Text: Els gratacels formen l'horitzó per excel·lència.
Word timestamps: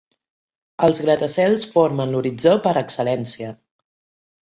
Els 0.87 1.01
gratacels 1.03 1.67
formen 1.75 2.17
l'horitzó 2.17 2.57
per 2.67 2.75
excel·lència. 2.85 3.57